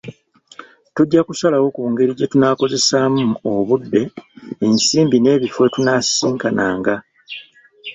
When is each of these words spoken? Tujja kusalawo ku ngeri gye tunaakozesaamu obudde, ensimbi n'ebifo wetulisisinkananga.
Tujja 0.95 1.21
kusalawo 1.27 1.67
ku 1.75 1.81
ngeri 1.91 2.11
gye 2.17 2.29
tunaakozesaamu 2.31 3.35
obudde, 3.55 4.01
ensimbi 4.65 5.17
n'ebifo 5.19 5.59
wetulisisinkananga. 5.63 6.95